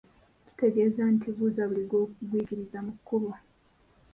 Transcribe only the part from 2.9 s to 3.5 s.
kkubo.